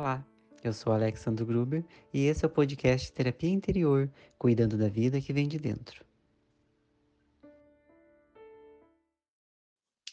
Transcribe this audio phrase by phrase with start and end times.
[0.00, 0.26] Olá,
[0.64, 5.30] eu sou Alexandre Gruber e esse é o podcast Terapia Interior, cuidando da vida que
[5.30, 6.02] vem de dentro.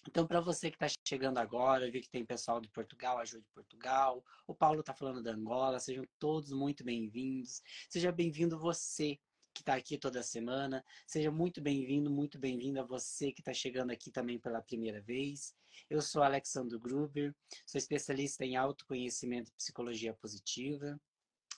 [0.05, 3.49] Então, para você que está chegando agora, vi que tem pessoal de Portugal, ajuda de
[3.53, 7.63] Portugal, o Paulo está falando da Angola, sejam todos muito bem-vindos.
[7.87, 9.17] Seja bem-vindo você
[9.57, 10.85] que está aqui toda semana.
[11.07, 15.55] Seja muito bem-vindo, muito bem-vinda você que está chegando aqui também pela primeira vez.
[15.89, 21.01] Eu sou Alexandre Gruber, sou especialista em autoconhecimento e psicologia positiva.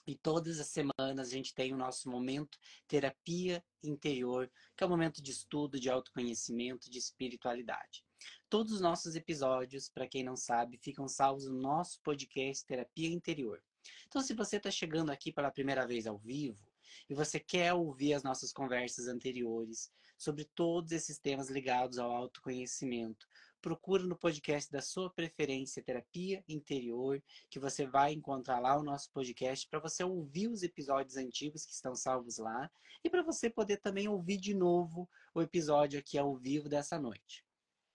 [0.06, 2.58] E todas as semanas a gente tem o nosso momento
[2.88, 8.02] terapia interior, que é um momento de estudo, de autoconhecimento, de espiritualidade.
[8.48, 13.62] Todos os nossos episódios, para quem não sabe, ficam salvos no nosso podcast Terapia Interior.
[14.06, 16.69] Então, se você está chegando aqui pela primeira vez ao vivo,
[17.08, 23.26] e você quer ouvir as nossas conversas anteriores sobre todos esses temas ligados ao autoconhecimento,
[23.60, 29.10] procura no podcast da sua preferência Terapia Interior, que você vai encontrar lá o nosso
[29.12, 32.70] podcast para você ouvir os episódios antigos que estão salvos lá
[33.02, 37.44] e para você poder também ouvir de novo o episódio aqui ao vivo dessa noite.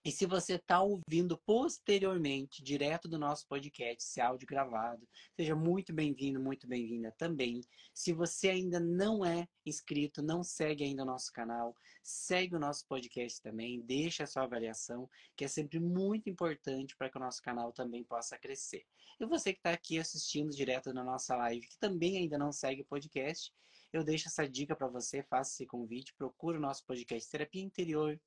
[0.06, 5.04] E se você está ouvindo posteriormente, direto do nosso podcast, esse áudio gravado,
[5.34, 7.60] seja muito bem-vindo, muito bem-vinda também.
[7.92, 12.86] Se você ainda não é inscrito, não segue ainda o nosso canal, segue o nosso
[12.86, 17.42] podcast também, deixa a sua avaliação, que é sempre muito importante para que o nosso
[17.42, 18.86] canal também possa crescer.
[19.18, 22.82] E você que está aqui assistindo direto na nossa live, que também ainda não segue
[22.82, 23.52] o podcast,
[23.92, 28.20] eu deixo essa dica para você, faça esse convite, procure o nosso podcast Terapia Interior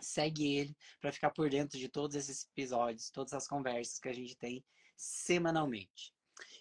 [0.00, 4.12] segue ele para ficar por dentro de todos esses episódios, todas as conversas que a
[4.12, 4.64] gente tem
[4.96, 6.14] semanalmente.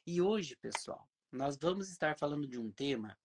[0.05, 3.17] E hoje, pessoal, nós vamos estar falando de um tema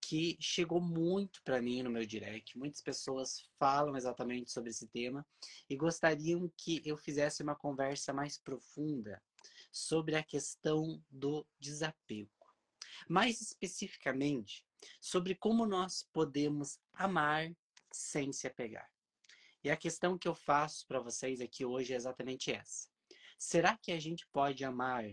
[0.00, 2.58] que chegou muito para mim no meu direct.
[2.58, 5.26] Muitas pessoas falam exatamente sobre esse tema
[5.70, 9.22] e gostariam que eu fizesse uma conversa mais profunda
[9.70, 12.30] sobre a questão do desapego.
[13.08, 14.62] Mais especificamente,
[15.00, 17.50] sobre como nós podemos amar
[17.90, 18.91] sem se apegar.
[19.64, 22.88] E a questão que eu faço para vocês aqui hoje é exatamente essa.
[23.38, 25.04] Será que a gente pode amar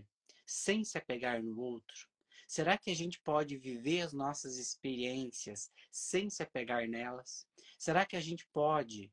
[0.44, 2.08] sem se apegar no outro?
[2.48, 7.46] Será que a gente pode viver as nossas experiências sem se apegar nelas?
[7.78, 9.12] Será que a gente pode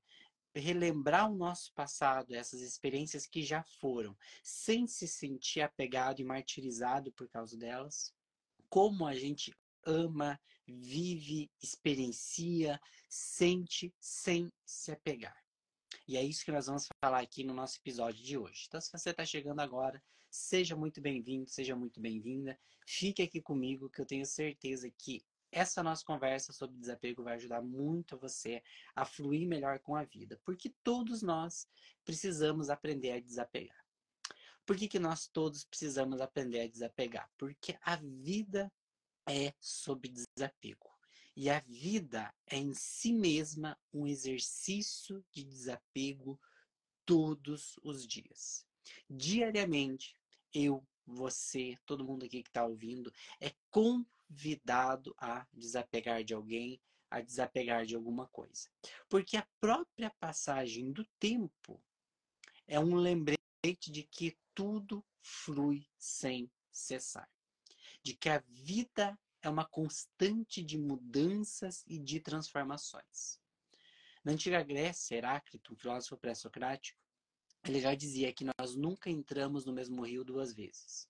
[0.56, 7.12] relembrar o nosso passado, essas experiências que já foram, sem se sentir apegado e martirizado
[7.12, 8.12] por causa delas?
[8.70, 9.54] Como a gente
[9.86, 12.80] ama, vive, experiencia,
[13.10, 15.36] sente sem se apegar.
[16.08, 18.66] E é isso que nós vamos falar aqui no nosso episódio de hoje.
[18.68, 22.58] Então, se você está chegando agora, seja muito bem-vindo, seja muito bem-vinda.
[22.86, 27.62] Fique aqui comigo, que eu tenho certeza que essa nossa conversa sobre desapego vai ajudar
[27.62, 28.62] muito você
[28.96, 30.40] a fluir melhor com a vida.
[30.44, 31.68] Porque todos nós
[32.04, 33.86] precisamos aprender a desapegar.
[34.66, 37.30] Por que, que nós todos precisamos aprender a desapegar?
[37.38, 38.72] Porque a vida
[39.28, 40.90] é sobre desapego.
[41.36, 46.40] E a vida é em si mesma um exercício de desapego
[47.06, 48.66] todos os dias.
[49.08, 50.16] Diariamente,
[50.54, 57.22] eu, você, todo mundo aqui que está ouvindo, é convidado a desapegar de alguém, a
[57.22, 58.68] desapegar de alguma coisa.
[59.08, 61.80] Porque a própria passagem do tempo
[62.68, 67.30] é um lembrete de que tudo flui sem cessar
[68.08, 73.38] de que a vida é uma constante de mudanças e de transformações.
[74.24, 76.98] Na antiga Grécia, Heráclito, um filósofo pré-socrático,
[77.66, 81.10] ele já dizia que nós nunca entramos no mesmo rio duas vezes.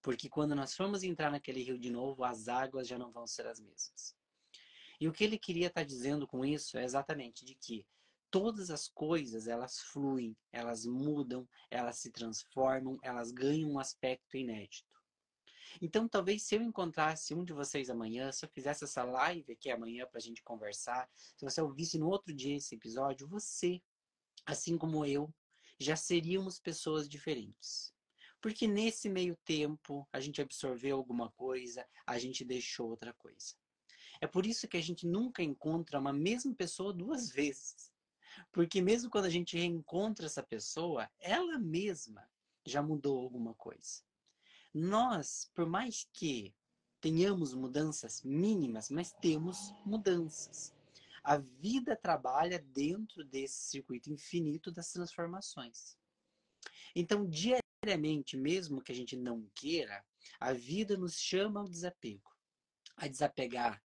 [0.00, 3.48] Porque quando nós formos entrar naquele rio de novo, as águas já não vão ser
[3.48, 4.14] as mesmas.
[5.00, 7.84] E o que ele queria estar dizendo com isso é exatamente de que
[8.30, 14.89] todas as coisas, elas fluem, elas mudam, elas se transformam, elas ganham um aspecto inédito.
[15.80, 19.70] Então, talvez se eu encontrasse um de vocês amanhã, se eu fizesse essa live aqui
[19.70, 23.80] amanhã para a gente conversar, se você ouvisse no outro dia esse episódio, você,
[24.46, 25.32] assim como eu,
[25.78, 27.92] já seríamos pessoas diferentes.
[28.40, 33.54] Porque nesse meio tempo a gente absorveu alguma coisa, a gente deixou outra coisa.
[34.20, 37.90] É por isso que a gente nunca encontra uma mesma pessoa duas vezes.
[38.52, 42.28] Porque mesmo quando a gente reencontra essa pessoa, ela mesma
[42.66, 44.02] já mudou alguma coisa.
[44.72, 46.54] Nós, por mais que
[47.00, 50.74] tenhamos mudanças mínimas, mas temos mudanças.
[51.24, 55.96] A vida trabalha dentro desse circuito infinito das transformações.
[56.94, 60.04] Então, diariamente, mesmo que a gente não queira,
[60.38, 62.30] a vida nos chama ao desapego.
[62.96, 63.82] A desapegar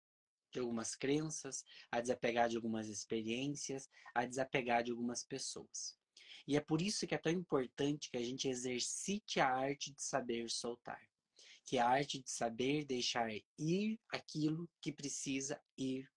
[0.51, 5.97] de algumas crenças, a desapegar de algumas experiências, a desapegar de algumas pessoas.
[6.47, 10.03] E é por isso que é tão importante que a gente exercite a arte de
[10.03, 11.01] saber soltar.
[11.65, 13.29] Que é a arte de saber deixar
[13.59, 16.11] ir aquilo que precisa ir.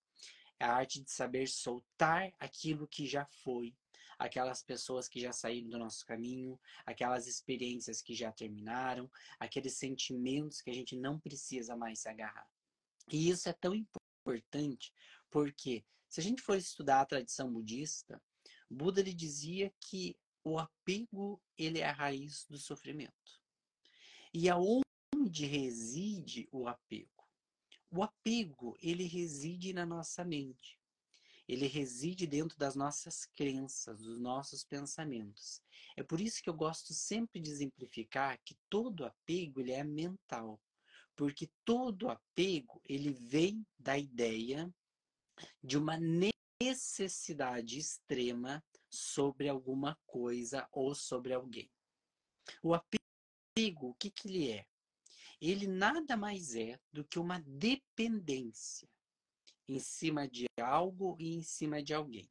[0.59, 3.75] É a arte de saber soltar aquilo que já foi.
[4.17, 10.61] Aquelas pessoas que já saíram do nosso caminho, aquelas experiências que já terminaram, aqueles sentimentos
[10.61, 12.47] que a gente não precisa mais se agarrar.
[13.11, 14.93] E isso é tão importante
[15.29, 18.21] porque se a gente for estudar a tradição budista,
[18.69, 23.41] Buda ele dizia que o apego ele é a raiz do sofrimento.
[24.33, 27.09] E aonde reside o apego?
[27.89, 30.79] O apego ele reside na nossa mente.
[31.47, 35.61] Ele reside dentro das nossas crenças, dos nossos pensamentos.
[35.95, 40.59] É por isso que eu gosto sempre de exemplificar que todo apego ele é mental.
[41.15, 44.73] Porque todo apego ele vem da ideia
[45.63, 45.97] de uma
[46.61, 51.69] necessidade extrema sobre alguma coisa ou sobre alguém.
[52.61, 54.65] O apego, o que, que ele é?
[55.41, 58.87] Ele nada mais é do que uma dependência
[59.67, 62.29] em cima de algo e em cima de alguém.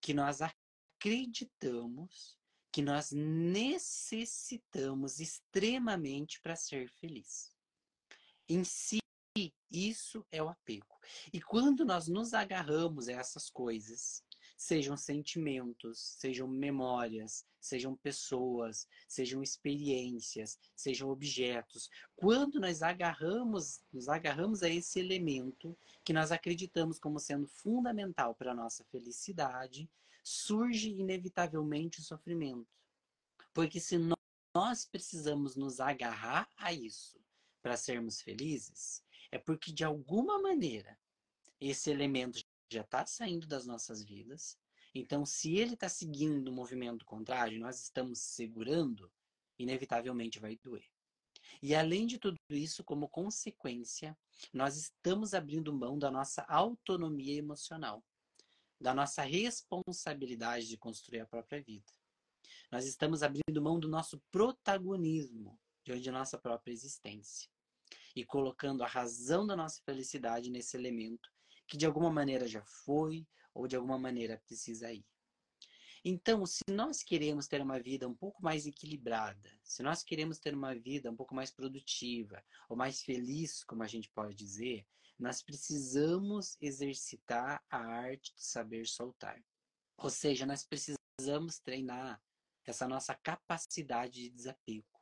[0.00, 2.36] Que nós acreditamos
[2.72, 7.54] que nós necessitamos extremamente para ser feliz.
[8.48, 9.01] Em si,
[9.72, 10.98] isso é o apego.
[11.32, 14.22] E quando nós nos agarramos a essas coisas,
[14.56, 21.90] sejam sentimentos, sejam memórias, sejam pessoas, sejam experiências, sejam objetos.
[22.14, 28.52] Quando nós agarramos, nos agarramos a esse elemento que nós acreditamos como sendo fundamental para
[28.52, 29.88] a nossa felicidade,
[30.22, 32.68] surge inevitavelmente o sofrimento.
[33.52, 33.98] Porque se
[34.54, 37.18] nós precisamos nos agarrar a isso
[37.62, 39.02] para sermos felizes,
[39.32, 40.96] é porque de alguma maneira
[41.58, 42.38] esse elemento
[42.70, 44.58] já está saindo das nossas vidas.
[44.94, 49.10] Então, se ele está seguindo o movimento contrário, nós estamos segurando,
[49.58, 50.84] inevitavelmente vai doer.
[51.62, 54.16] E além de tudo isso, como consequência,
[54.52, 58.04] nós estamos abrindo mão da nossa autonomia emocional,
[58.78, 61.90] da nossa responsabilidade de construir a própria vida.
[62.70, 67.51] Nós estamos abrindo mão do nosso protagonismo diante da nossa própria existência
[68.14, 71.30] e colocando a razão da nossa felicidade nesse elemento
[71.66, 75.06] que de alguma maneira já foi ou de alguma maneira precisa ir.
[76.04, 80.52] Então, se nós queremos ter uma vida um pouco mais equilibrada, se nós queremos ter
[80.52, 84.84] uma vida um pouco mais produtiva ou mais feliz, como a gente pode dizer,
[85.18, 89.40] nós precisamos exercitar a arte de saber soltar.
[89.96, 92.20] Ou seja, nós precisamos treinar
[92.66, 95.01] essa nossa capacidade de desapego.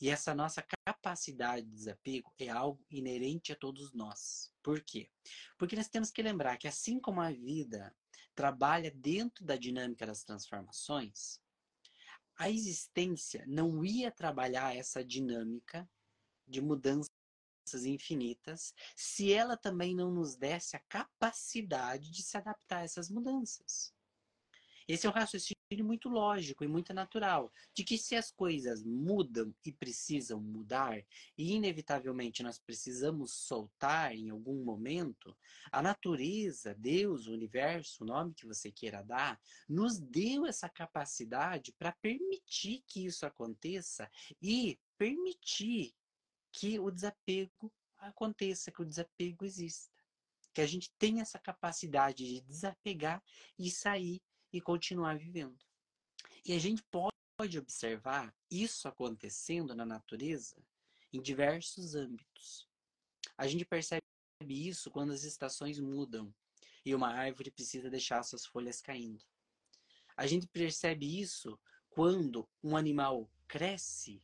[0.00, 4.52] E essa nossa capacidade de desapego é algo inerente a todos nós.
[4.62, 5.10] Por quê?
[5.58, 7.94] Porque nós temos que lembrar que assim como a vida
[8.34, 11.40] trabalha dentro da dinâmica das transformações,
[12.36, 15.88] a existência não ia trabalhar essa dinâmica
[16.48, 17.10] de mudanças
[17.84, 23.94] infinitas se ela também não nos desse a capacidade de se adaptar a essas mudanças.
[24.90, 29.54] Esse é um raciocínio muito lógico e muito natural, de que se as coisas mudam
[29.64, 30.98] e precisam mudar,
[31.38, 35.32] e inevitavelmente nós precisamos soltar em algum momento,
[35.70, 41.72] a natureza, Deus, o universo, o nome que você queira dar, nos deu essa capacidade
[41.78, 44.10] para permitir que isso aconteça
[44.42, 45.94] e permitir
[46.50, 50.02] que o desapego aconteça, que o desapego exista.
[50.52, 53.22] Que a gente tenha essa capacidade de desapegar
[53.56, 54.20] e sair
[54.52, 55.58] e continuar vivendo.
[56.44, 60.56] E a gente pode observar isso acontecendo na natureza
[61.12, 62.68] em diversos âmbitos.
[63.36, 64.02] A gente percebe
[64.48, 66.34] isso quando as estações mudam
[66.84, 69.24] e uma árvore precisa deixar suas folhas caindo.
[70.16, 71.58] A gente percebe isso
[71.90, 74.22] quando um animal cresce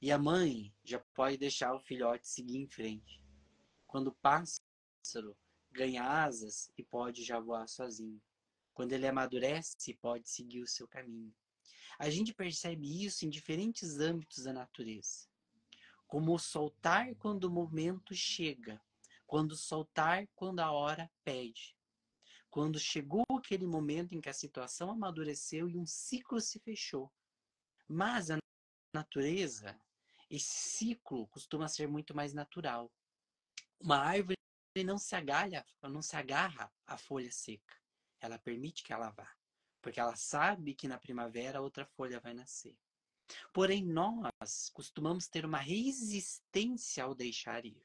[0.00, 3.20] e a mãe já pode deixar o filhote seguir em frente.
[3.86, 5.36] Quando o pássaro
[5.70, 8.20] ganha asas e pode já voar sozinho.
[8.78, 11.34] Quando ele amadurece, pode seguir o seu caminho.
[11.98, 15.26] A gente percebe isso em diferentes âmbitos da natureza.
[16.06, 18.80] Como soltar quando o momento chega,
[19.26, 21.76] quando soltar quando a hora pede.
[22.48, 27.12] Quando chegou aquele momento em que a situação amadureceu e um ciclo se fechou.
[27.88, 28.38] Mas a
[28.94, 29.76] natureza,
[30.30, 32.88] esse ciclo costuma ser muito mais natural.
[33.80, 34.36] Uma árvore
[34.86, 37.76] não se agalha, não se agarra à folha seca.
[38.20, 39.30] Ela permite que ela vá,
[39.80, 42.76] porque ela sabe que na primavera outra folha vai nascer.
[43.52, 47.82] Porém, nós costumamos ter uma resistência ao deixar ir.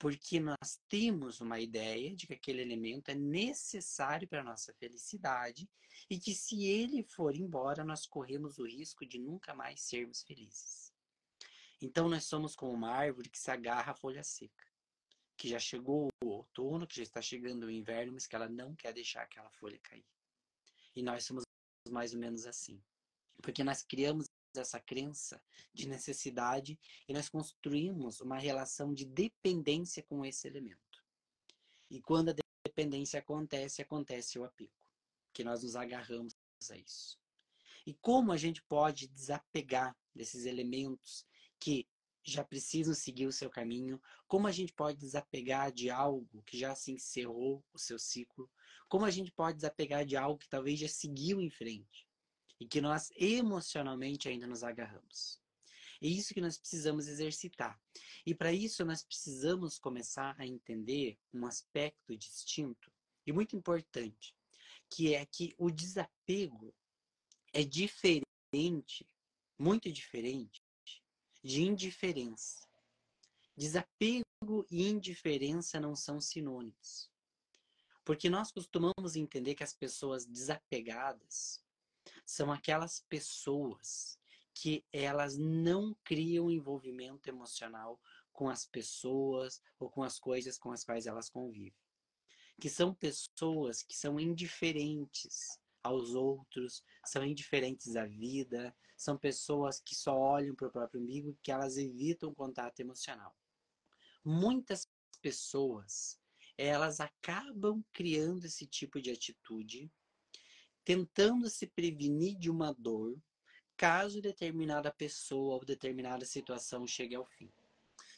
[0.00, 5.68] porque nós temos uma ideia de que aquele elemento é necessário para a nossa felicidade
[6.08, 10.90] e que se ele for embora, nós corremos o risco de nunca mais sermos felizes.
[11.82, 14.64] Então nós somos como uma árvore que se agarra à folha seca,
[15.40, 18.76] que já chegou o outono, que já está chegando o inverno, mas que ela não
[18.76, 20.04] quer deixar aquela folha cair.
[20.94, 21.44] E nós somos
[21.88, 22.78] mais ou menos assim.
[23.40, 25.42] Porque nós criamos essa crença
[25.72, 26.78] de necessidade
[27.08, 31.02] e nós construímos uma relação de dependência com esse elemento.
[31.88, 32.34] E quando a
[32.66, 34.86] dependência acontece, acontece o apego,
[35.32, 36.34] que nós nos agarramos
[36.70, 37.18] a isso.
[37.86, 41.24] E como a gente pode desapegar desses elementos
[41.58, 41.88] que
[42.22, 44.00] já precisam seguir o seu caminho?
[44.26, 48.50] Como a gente pode desapegar de algo que já se encerrou o seu ciclo?
[48.88, 52.10] Como a gente pode desapegar de algo que talvez já seguiu em frente?
[52.60, 55.40] e que nós emocionalmente ainda nos agarramos.
[56.02, 57.80] É isso que nós precisamos exercitar.
[58.24, 62.92] E para isso nós precisamos começar a entender um aspecto distinto
[63.26, 64.34] e muito importante,
[64.90, 66.74] que é que o desapego
[67.52, 69.06] é diferente,
[69.58, 70.62] muito diferente
[71.42, 72.68] de indiferença.
[73.56, 77.10] Desapego e indiferença não são sinônimos.
[78.04, 81.62] Porque nós costumamos entender que as pessoas desapegadas
[82.24, 84.18] são aquelas pessoas
[84.54, 88.00] que elas não criam envolvimento emocional
[88.32, 91.74] com as pessoas ou com as coisas com as quais elas convivem.
[92.60, 99.94] Que são pessoas que são indiferentes aos outros, são indiferentes à vida, são pessoas que
[99.94, 103.34] só olham para o próprio umbigo, que elas evitam contato emocional.
[104.22, 104.86] Muitas
[105.22, 106.20] pessoas,
[106.54, 109.90] elas acabam criando esse tipo de atitude
[110.84, 113.18] tentando se prevenir de uma dor
[113.74, 117.50] caso determinada pessoa ou determinada situação chegue ao fim.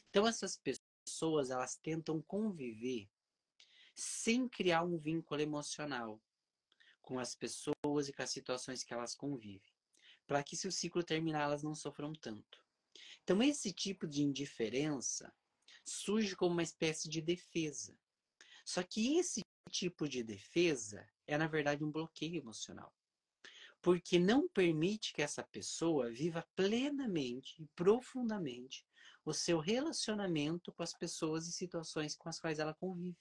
[0.09, 3.09] Então essas pessoas elas tentam conviver
[3.95, 6.21] sem criar um vínculo emocional
[7.01, 9.72] com as pessoas e com as situações que elas convivem,
[10.27, 12.63] para que se o ciclo terminar elas não sofram tanto.
[13.23, 15.33] Então esse tipo de indiferença
[15.85, 17.97] surge como uma espécie de defesa.
[18.65, 22.93] Só que esse tipo de defesa é, na verdade, um bloqueio emocional.
[23.81, 28.85] Porque não permite que essa pessoa viva plenamente e profundamente
[29.25, 33.17] o seu relacionamento com as pessoas e situações com as quais ela convive.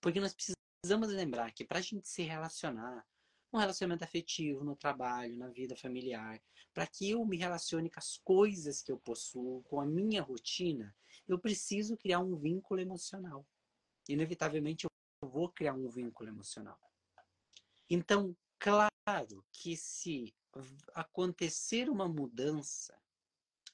[0.00, 3.06] Porque nós precisamos lembrar que para a gente se relacionar,
[3.54, 6.42] um relacionamento afetivo no trabalho, na vida familiar,
[6.72, 10.94] para que eu me relacione com as coisas que eu possuo, com a minha rotina,
[11.28, 13.46] eu preciso criar um vínculo emocional.
[14.08, 16.78] Inevitavelmente eu vou criar um vínculo emocional.
[17.88, 20.34] Então, claro que se
[20.94, 22.98] acontecer uma mudança,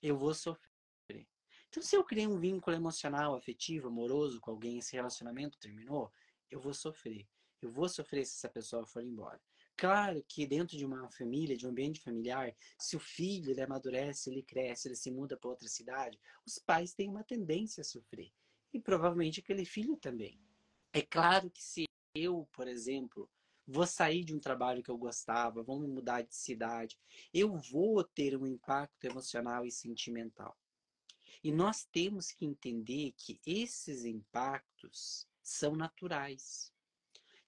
[0.03, 1.27] eu vou sofrer.
[1.69, 6.13] Então, se eu criei um vínculo emocional, afetivo, amoroso com alguém, esse relacionamento terminou,
[6.51, 7.27] eu vou sofrer.
[7.63, 9.41] Eu vou sofrer se essa pessoa for embora.
[9.81, 14.29] Claro que dentro de uma família, de um ambiente familiar, se o filho ele amadurece,
[14.29, 18.31] ele cresce, ele se muda para outra cidade, os pais têm uma tendência a sofrer.
[18.75, 20.39] E provavelmente aquele filho também.
[20.93, 23.27] É claro que se eu, por exemplo,
[23.67, 26.99] vou sair de um trabalho que eu gostava, vou me mudar de cidade,
[27.33, 30.59] eu vou ter um impacto emocional e sentimental.
[31.43, 36.71] E nós temos que entender que esses impactos são naturais.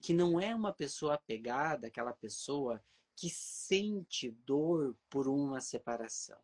[0.02, 2.84] Que não é uma pessoa apegada, aquela pessoa
[3.16, 6.38] que sente dor por uma separação.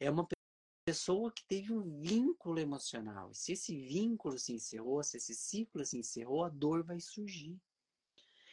[0.00, 0.26] É uma
[0.84, 3.30] pessoa que teve um vínculo emocional.
[3.30, 7.58] E se esse vínculo se encerrou, se esse ciclo se encerrou, a dor vai surgir.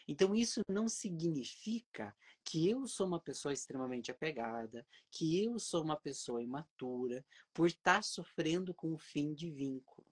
[0.07, 5.95] Então, isso não significa que eu sou uma pessoa extremamente apegada, que eu sou uma
[5.95, 10.07] pessoa imatura, por estar sofrendo com o fim de vínculo.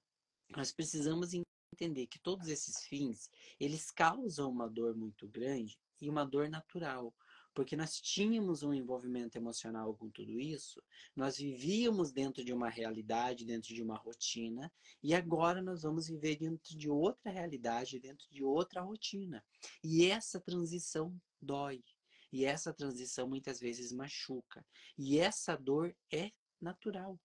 [0.56, 1.34] Nós precisamos
[1.74, 7.14] entender que todos esses fins, eles causam uma dor muito grande e uma dor natural
[7.54, 10.82] porque nós tínhamos um envolvimento emocional com tudo isso,
[11.16, 14.72] nós vivíamos dentro de uma realidade, dentro de uma rotina,
[15.04, 19.44] e agora nós vamos viver dentro de outra realidade, dentro de outra rotina.
[19.84, 21.84] E essa transição dói.
[22.32, 24.66] E essa transição muitas vezes machuca.
[24.98, 27.20] E essa dor é natural.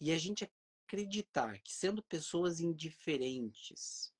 [0.00, 0.50] E a gente
[0.88, 4.10] acreditar que sendo pessoas indiferentes,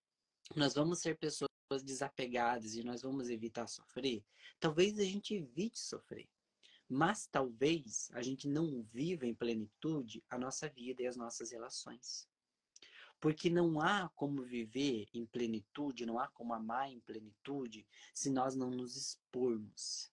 [0.54, 1.48] nós vamos ser pessoas
[1.82, 4.22] desapegadas e nós vamos evitar sofrer,
[4.60, 6.28] talvez a gente evite sofrer.
[6.90, 12.26] Mas talvez a gente não viva em plenitude a nossa vida e as nossas relações.
[13.20, 18.54] Porque não há como viver em plenitude, não há como amar em plenitude se nós
[18.54, 20.10] não nos expormos,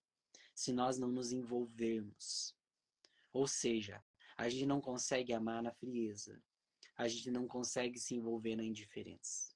[0.54, 2.54] se nós não nos envolvermos.
[3.32, 4.04] Ou seja,
[4.38, 6.42] a gente não consegue amar na frieza,
[6.98, 9.54] a gente não consegue se envolver na indiferença.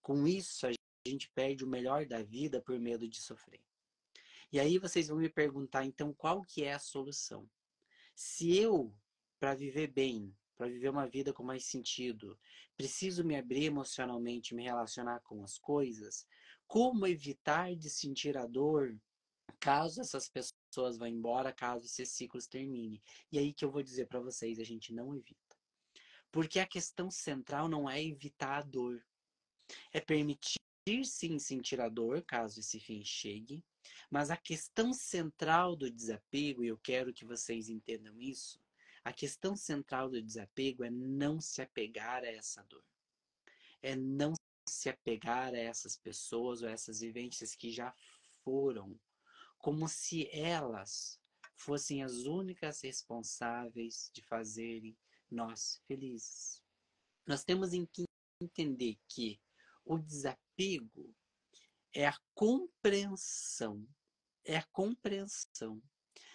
[0.00, 0.72] Com isso, a
[1.06, 3.60] gente perde o melhor da vida por medo de sofrer.
[4.50, 7.48] E aí vocês vão me perguntar, então, qual que é a solução?
[8.14, 8.94] Se eu,
[9.40, 12.38] para viver bem, para viver uma vida com mais sentido,
[12.76, 16.26] preciso me abrir emocionalmente, me relacionar com as coisas,
[16.66, 18.96] como evitar de sentir a dor
[19.58, 20.61] caso essas pessoas
[20.98, 23.02] vão embora, caso esses ciclos termine?
[23.30, 25.56] E aí que eu vou dizer para vocês, a gente não evita.
[26.30, 29.04] Porque a questão central não é evitar a dor,
[29.92, 30.58] é permitir
[31.04, 33.62] sim sentir a dor, caso esse fim chegue,
[34.10, 38.60] mas a questão central do desapego, e eu quero que vocês entendam isso,
[39.04, 42.84] a questão central do desapego é não se apegar a essa dor.
[43.82, 44.32] É não
[44.68, 47.92] se apegar a essas pessoas ou essas vivências que já
[48.44, 48.98] foram,
[49.62, 51.20] como se elas
[51.54, 54.98] fossem as únicas responsáveis de fazerem
[55.30, 56.60] nós felizes.
[57.24, 58.04] Nós temos que
[58.40, 59.40] entender que
[59.84, 61.14] o desapego
[61.94, 63.86] é a compreensão,
[64.44, 65.80] é a compreensão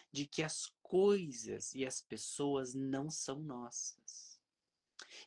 [0.09, 4.39] de que as coisas e as pessoas não são nossas.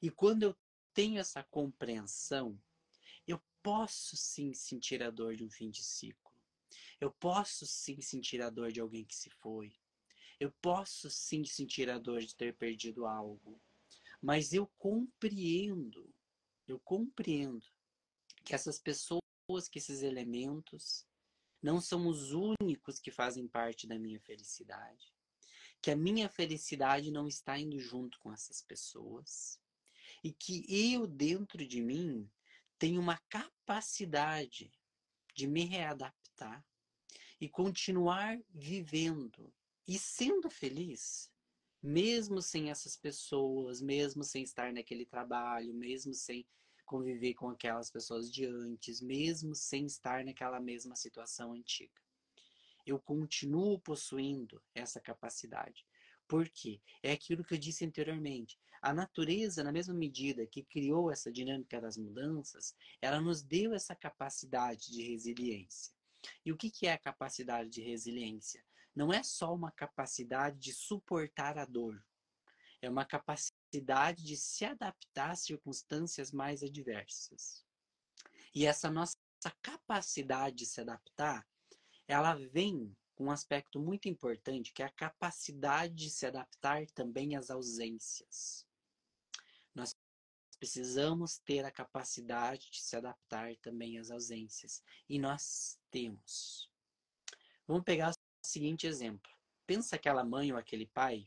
[0.01, 0.57] E quando eu
[0.95, 2.59] tenho essa compreensão,
[3.27, 6.30] eu posso sim sentir a dor de um fim de ciclo.
[7.01, 9.73] Eu posso sim sentir a dor de alguém que se foi.
[10.39, 13.59] Eu posso sim sentir a dor de ter perdido algo.
[14.21, 16.15] Mas eu compreendo,
[16.69, 17.67] eu compreendo
[18.45, 19.23] que essas pessoas,
[19.71, 21.07] que esses elementos
[21.63, 25.11] não são os únicos que fazem parte da minha felicidade.
[25.81, 29.59] Que a minha felicidade não está indo junto com essas pessoas.
[30.23, 32.31] E que eu, dentro de mim,
[32.79, 34.71] tenho uma capacidade
[35.35, 36.63] de me readaptar
[37.41, 39.53] e continuar vivendo
[39.89, 41.31] e sendo feliz,
[41.83, 46.47] mesmo sem essas pessoas, mesmo sem estar naquele trabalho, mesmo sem
[46.85, 52.01] conviver com aquelas pessoas de antes, mesmo sem estar naquela mesma situação antiga.
[52.85, 55.87] Eu continuo possuindo essa capacidade.
[56.27, 56.81] Por quê?
[57.03, 58.59] É aquilo que eu disse anteriormente.
[58.83, 63.95] A natureza, na mesma medida que criou essa dinâmica das mudanças, ela nos deu essa
[63.95, 65.93] capacidade de resiliência.
[66.45, 68.65] E o que é a capacidade de resiliência?
[68.95, 72.03] Não é só uma capacidade de suportar a dor,
[72.83, 77.65] é uma capacidade de se adaptar às circunstâncias mais adversas.
[78.55, 79.17] E essa nossa
[79.63, 81.47] capacidade de se adaptar,
[82.09, 87.37] ela vem com um aspecto muito importante, que é a capacidade de se adaptar também
[87.37, 88.67] às ausências.
[90.61, 94.83] Precisamos ter a capacidade de se adaptar também às ausências.
[95.09, 96.71] E nós temos.
[97.67, 98.15] Vamos pegar o
[98.47, 99.33] seguinte exemplo.
[99.67, 101.27] Pensa aquela mãe ou aquele pai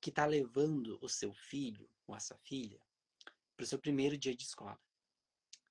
[0.00, 2.78] que está levando o seu filho ou a sua filha
[3.56, 4.78] para o seu primeiro dia de escola.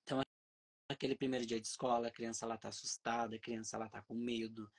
[0.04, 0.22] Então,
[0.90, 4.16] aquele primeiro dia de escola, a criança ela está assustada, a criança ela está com
[4.16, 4.70] medo.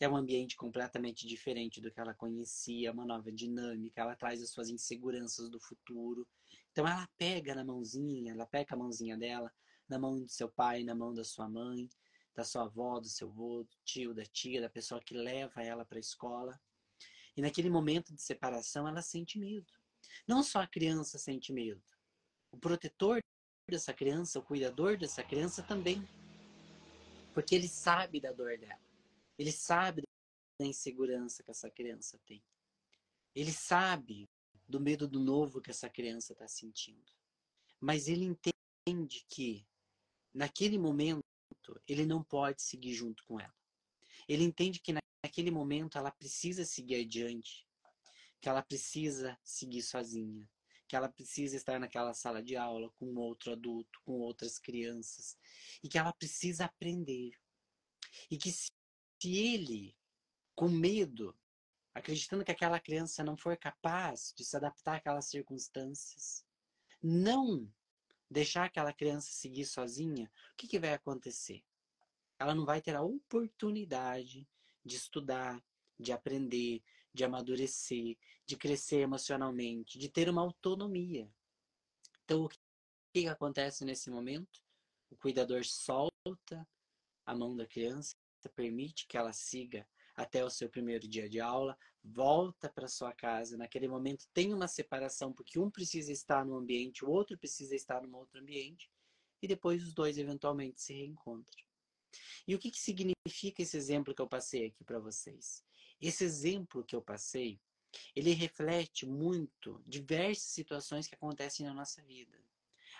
[0.00, 4.50] É um ambiente completamente diferente do que ela conhecia, uma nova dinâmica, ela traz as
[4.50, 6.26] suas inseguranças do futuro.
[6.74, 9.48] Então ela pega na mãozinha, ela pega a mãozinha dela,
[9.88, 11.88] na mão do seu pai, na mão da sua mãe,
[12.34, 15.84] da sua avó, do seu avô, do tio, da tia, da pessoa que leva ela
[15.84, 16.60] para a escola.
[17.36, 19.72] E naquele momento de separação, ela sente medo.
[20.26, 21.80] Não só a criança sente medo.
[22.50, 23.20] O protetor
[23.70, 26.04] dessa criança, o cuidador dessa criança também.
[27.32, 28.80] Porque ele sabe da dor dela.
[29.38, 30.02] Ele sabe
[30.60, 32.42] da insegurança que essa criança tem.
[33.32, 34.28] Ele sabe
[34.68, 37.12] do medo do novo que essa criança está sentindo.
[37.80, 39.66] Mas ele entende que,
[40.32, 41.22] naquele momento,
[41.86, 43.54] ele não pode seguir junto com ela.
[44.28, 47.66] Ele entende que naquele momento ela precisa seguir adiante,
[48.40, 50.48] que ela precisa seguir sozinha,
[50.86, 55.36] que ela precisa estar naquela sala de aula com outro adulto, com outras crianças,
[55.82, 57.38] e que ela precisa aprender.
[58.30, 58.70] E que se
[59.24, 59.96] ele,
[60.54, 61.36] com medo,
[61.94, 66.44] acreditando que aquela criança não for capaz de se adaptar àquelas circunstâncias,
[67.02, 67.72] não
[68.28, 71.62] deixar aquela criança seguir sozinha, o que, que vai acontecer?
[72.38, 74.48] Ela não vai ter a oportunidade
[74.84, 75.62] de estudar,
[75.98, 81.30] de aprender, de amadurecer, de crescer emocionalmente, de ter uma autonomia.
[82.24, 82.50] Então, o
[83.12, 84.60] que acontece nesse momento?
[85.10, 86.66] O cuidador solta
[87.24, 88.16] a mão da criança,
[88.54, 93.56] permite que ela siga até o seu primeiro dia de aula, volta para sua casa.
[93.56, 98.02] Naquele momento tem uma separação, porque um precisa estar no ambiente, o outro precisa estar
[98.06, 98.90] no outro ambiente,
[99.42, 101.64] e depois os dois eventualmente se reencontram.
[102.46, 105.64] E o que, que significa esse exemplo que eu passei aqui para vocês?
[106.00, 107.60] Esse exemplo que eu passei
[108.14, 112.38] ele reflete muito diversas situações que acontecem na nossa vida.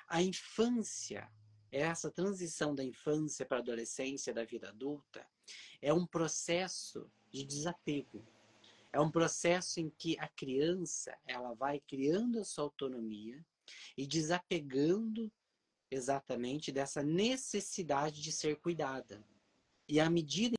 [0.08, 1.30] A infância,
[1.80, 5.26] essa transição da infância para a adolescência, da vida adulta,
[5.82, 8.24] é um processo de desapego.
[8.92, 13.44] É um processo em que a criança, ela vai criando a sua autonomia
[13.96, 15.32] e desapegando
[15.90, 19.24] exatamente dessa necessidade de ser cuidada.
[19.88, 20.54] E à medida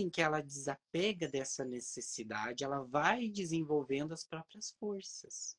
[0.00, 5.56] em que ela desapega dessa necessidade, ela vai desenvolvendo as próprias forças.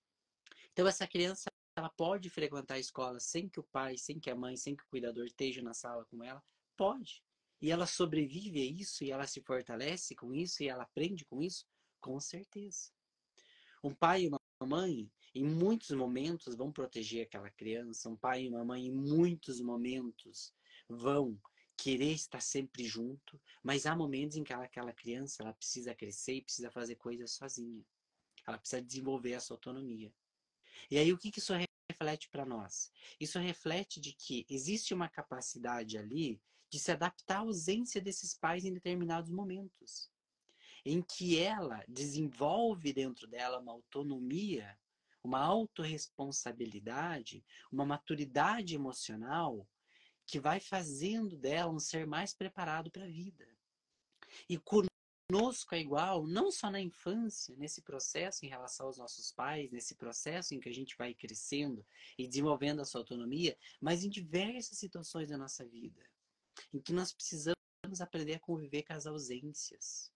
[0.71, 1.50] Então essa criança
[1.81, 4.83] ela pode frequentar a escola sem que o pai, sem que a mãe, sem que
[4.83, 6.41] o cuidador esteja na sala com ela?
[6.77, 7.23] Pode.
[7.59, 11.41] E ela sobrevive a isso e ela se fortalece com isso e ela aprende com
[11.41, 11.65] isso?
[11.99, 12.91] Com certeza.
[13.83, 18.09] Um pai e uma mãe, em muitos momentos, vão proteger aquela criança.
[18.09, 20.53] Um pai e uma mãe, em muitos momentos,
[20.87, 21.35] vão
[21.75, 26.43] querer estar sempre junto, mas há momentos em que aquela criança ela precisa crescer e
[26.43, 27.83] precisa fazer coisas sozinha.
[28.47, 30.13] Ela precisa desenvolver essa autonomia.
[30.89, 31.53] E aí o que, que isso
[31.89, 32.91] reflete para nós?
[33.19, 38.63] Isso reflete de que existe uma capacidade ali de se adaptar à ausência desses pais
[38.63, 40.09] em determinados momentos,
[40.85, 44.77] em que ela desenvolve dentro dela uma autonomia,
[45.23, 49.67] uma autorresponsabilidade, uma maturidade emocional
[50.25, 53.47] que vai fazendo dela um ser mais preparado para a vida.
[54.47, 54.57] E
[55.31, 59.95] conosco é igual, não só na infância, nesse processo em relação aos nossos pais, nesse
[59.95, 61.85] processo em que a gente vai crescendo
[62.17, 66.05] e desenvolvendo a sua autonomia, mas em diversas situações da nossa vida,
[66.73, 67.55] em que nós precisamos
[68.01, 70.11] aprender a conviver com as ausências,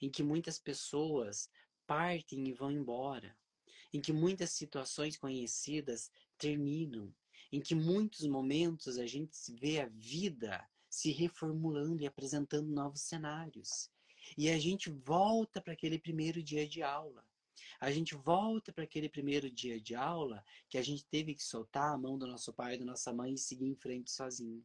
[0.00, 1.50] em que muitas pessoas
[1.84, 3.36] partem e vão embora,
[3.92, 7.12] em que muitas situações conhecidas terminam,
[7.50, 13.90] em que muitos momentos a gente vê a vida se reformulando e apresentando novos cenários.
[14.36, 17.24] E a gente volta para aquele primeiro dia de aula.
[17.80, 21.92] A gente volta para aquele primeiro dia de aula que a gente teve que soltar
[21.92, 24.64] a mão do nosso pai e da nossa mãe e seguir em frente sozinho.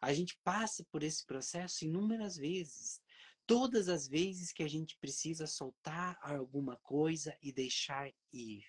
[0.00, 3.02] A gente passa por esse processo inúmeras vezes.
[3.46, 8.64] Todas as vezes que a gente precisa soltar alguma coisa e deixar ir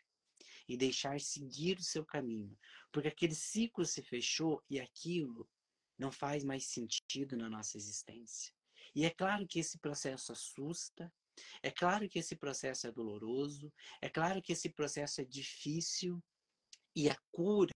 [0.68, 2.58] e deixar seguir o seu caminho.
[2.92, 5.50] Porque aquele ciclo se fechou e aquilo
[5.98, 8.54] não faz mais sentido na nossa existência.
[8.94, 11.12] E é claro que esse processo assusta,
[11.64, 16.22] é claro que esse processo é doloroso, é claro que esse processo é difícil
[16.96, 17.72] e a cura,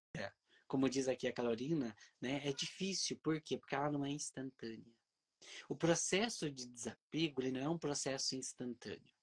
[0.67, 3.17] como diz aqui a Carolina, né, é difícil.
[3.23, 3.57] Por quê?
[3.57, 4.93] Porque ela não é instantânea.
[5.69, 9.13] O processo de desapego ele não é um processo instantâneo.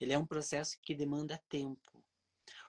[0.00, 2.04] Ele é um processo que demanda tempo.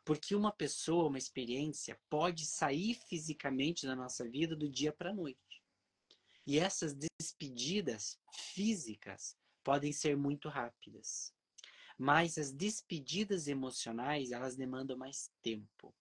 [0.04, 5.14] Porque uma pessoa, uma experiência, pode sair fisicamente da nossa vida do dia para a
[5.14, 5.40] noite.
[6.46, 11.34] E essas despedidas físicas podem ser muito rápidas.
[11.98, 15.94] Mas as despedidas emocionais, elas demandam mais tempo.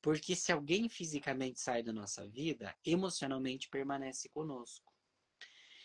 [0.00, 4.90] Porque se alguém fisicamente sai da nossa vida, emocionalmente permanece conosco.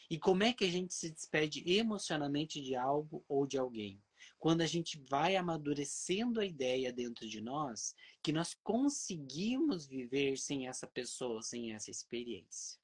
[0.10, 4.02] E como é que a gente se despede emocionalmente de algo ou de alguém?
[4.38, 10.68] quando a gente vai amadurecendo a ideia dentro de nós que nós conseguimos viver sem
[10.68, 12.80] essa pessoa, sem essa experiência.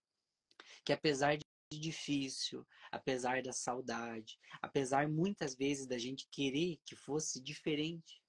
[0.83, 1.45] Que apesar de
[1.79, 8.21] difícil, apesar da saudade, apesar muitas vezes da gente querer que fosse diferente,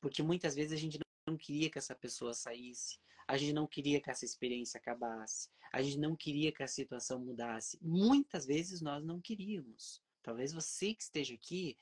[0.00, 4.00] porque muitas vezes a gente não queria que essa pessoa saísse, a gente não queria
[4.00, 7.78] que essa experiência acabasse, a gente não queria que a situação mudasse.
[7.82, 10.02] Muitas vezes nós não queríamos.
[10.22, 11.78] Talvez você que esteja aqui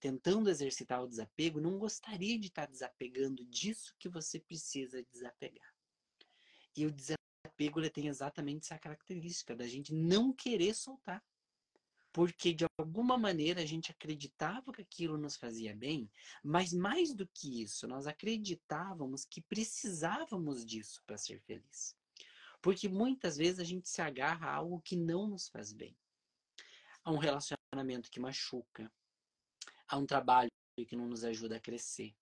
[0.00, 5.72] tentando exercitar o desapego, não gostaria de estar desapegando disso que você precisa desapegar.
[6.76, 7.18] E o desapego
[7.64, 11.22] ele tem exatamente essa característica da gente não querer soltar.
[12.12, 16.10] Porque de alguma maneira a gente acreditava que aquilo nos fazia bem,
[16.42, 21.96] mas mais do que isso, nós acreditávamos que precisávamos disso para ser feliz.
[22.60, 25.96] Porque muitas vezes a gente se agarra a algo que não nos faz bem.
[27.04, 28.90] A um relacionamento que machuca,
[29.90, 30.50] Há um trabalho
[30.86, 32.14] que não nos ajuda a crescer.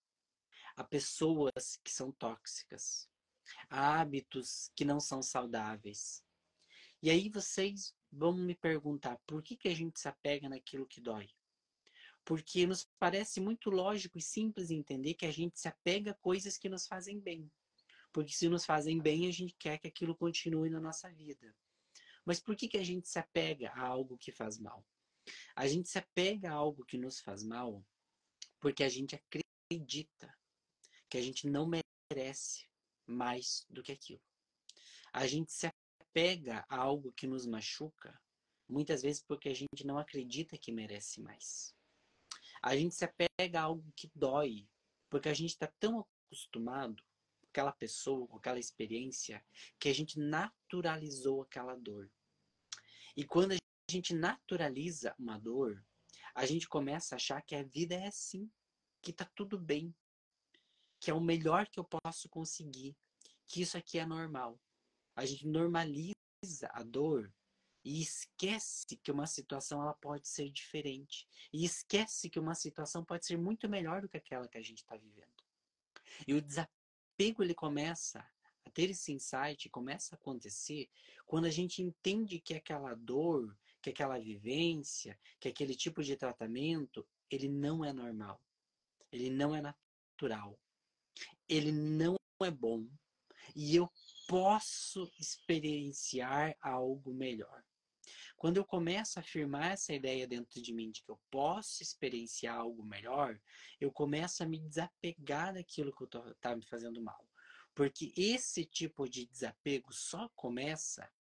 [0.77, 3.09] Há pessoas que são tóxicas.
[3.69, 6.23] Há hábitos que não são saudáveis.
[7.03, 11.01] E aí vocês vão me perguntar por que, que a gente se apega naquilo que
[11.01, 11.29] dói?
[12.25, 16.59] Porque nos parece muito lógico e simples entender que a gente se apega a coisas
[16.59, 17.51] que nos fazem bem.
[18.13, 21.55] Porque se nos fazem bem, a gente quer que aquilo continue na nossa vida.
[22.25, 24.85] Mas por que, que a gente se apega a algo que faz mal?
[25.55, 27.85] A gente se apega a algo que nos faz mal
[28.61, 30.35] porque a gente acredita
[31.09, 31.71] que a gente não
[32.11, 32.67] merece
[33.07, 34.23] mais do que aquilo.
[35.13, 38.19] A gente se apega a algo que nos machuca
[38.69, 41.75] muitas vezes porque a gente não acredita que merece mais.
[42.63, 44.69] A gente se apega a algo que dói,
[45.09, 49.45] porque a gente está tão acostumado com aquela pessoa, com aquela experiência,
[49.79, 52.11] que a gente naturalizou aquela dor.
[53.17, 53.57] E quando a
[53.91, 55.85] gente naturaliza uma dor,
[56.35, 58.51] a gente começa a achar que a vida é assim,
[59.01, 59.95] que tá tudo bem,
[61.07, 62.97] que é o melhor que eu posso conseguir,
[63.47, 64.61] que isso aqui é normal.
[65.15, 66.17] A gente normaliza
[66.71, 67.33] a dor
[67.85, 71.25] e esquece que uma situação ela pode ser diferente.
[71.53, 74.79] E esquece que uma situação pode ser muito melhor do que aquela que a gente
[74.79, 75.31] está vivendo.
[76.27, 78.19] E o desapego ele começa
[78.65, 80.91] a ter esse insight, começa a acontecer
[81.25, 87.07] quando a gente entende que aquela dor, que aquela vivência, que aquele tipo de tratamento,
[87.31, 88.43] ele não é normal.
[89.13, 90.59] Ele não é natural.
[91.49, 92.87] Ele não é bom.
[93.55, 93.91] E eu
[94.29, 97.65] posso experienciar algo melhor.
[98.37, 102.57] Quando eu começo a afirmar essa ideia dentro de mim de que eu posso experienciar
[102.57, 103.41] algo melhor,
[103.81, 107.27] eu começo a me desapegar daquilo que está me fazendo mal.
[107.75, 111.11] Porque esse tipo de desapego só começa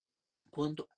[0.50, 0.88] quando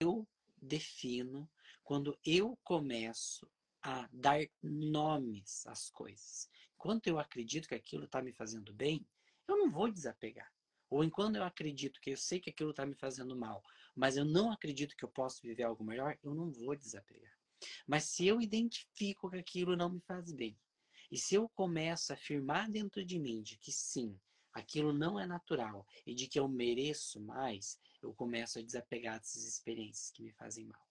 [0.00, 0.26] eu
[0.60, 1.50] defino,
[1.82, 3.50] quando eu começo
[3.82, 6.48] a dar nomes às coisas.
[6.80, 9.06] Enquanto eu acredito que aquilo está me fazendo bem,
[9.46, 10.50] eu não vou desapegar.
[10.88, 13.62] Ou enquanto eu acredito que eu sei que aquilo está me fazendo mal,
[13.94, 17.38] mas eu não acredito que eu posso viver algo melhor, eu não vou desapegar.
[17.86, 20.58] Mas se eu identifico que aquilo não me faz bem,
[21.12, 24.18] e se eu começo a afirmar dentro de mim de que sim,
[24.50, 29.44] aquilo não é natural e de que eu mereço mais, eu começo a desapegar dessas
[29.44, 30.88] experiências que me fazem mal.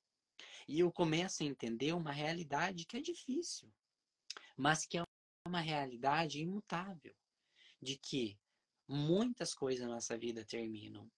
[0.67, 3.73] E eu começo a entender uma realidade que é difícil,
[4.56, 5.08] mas que é
[5.49, 7.15] uma realidade imutável,
[7.81, 8.39] de que
[8.88, 11.12] muitas coisas na nossa vida terminam,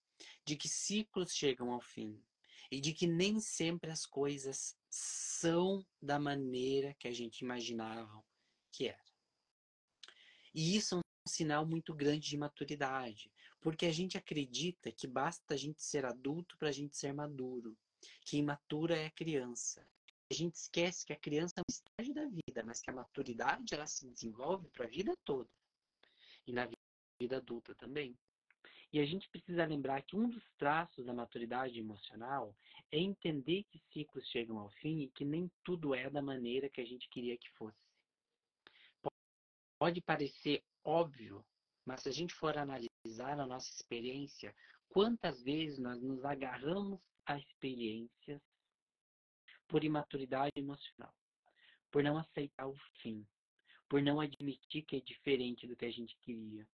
[0.45, 2.23] de que ciclos chegam ao fim
[2.71, 8.23] e de que nem sempre as coisas são da maneira que a gente imaginava
[8.71, 9.03] que era.
[10.53, 15.53] E isso é um sinal muito grande de maturidade, porque a gente acredita que basta
[15.53, 17.77] a gente ser adulto para a gente ser maduro,
[18.25, 19.85] que imatura é a criança.
[20.31, 23.75] A gente esquece que a criança é um estágio da vida, mas que a maturidade
[23.75, 25.49] ela se desenvolve para a vida toda.
[26.47, 26.69] E na
[27.19, 28.17] vida adulta também.
[28.93, 32.55] E a gente precisa lembrar que um dos traços da maturidade emocional
[32.93, 36.79] é entender que ciclos chegam ao fim e que nem tudo é da maneira que
[36.79, 37.77] a gente queria que fosse.
[39.77, 41.45] Pode parecer óbvio,
[41.85, 44.55] mas se a gente for analisar a nossa experiência,
[44.87, 48.41] quantas vezes nós nos agarramos a experiências
[49.71, 51.13] por imaturidade emocional,
[51.89, 53.25] por não aceitar o fim,
[53.87, 56.67] por não admitir que é diferente do que a gente queria,